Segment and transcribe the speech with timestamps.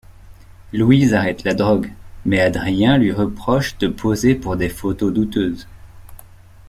[0.73, 1.91] Louise arrête la drogue,
[2.25, 5.67] mais Adrien lui reproche de poser pour des photos douteuses.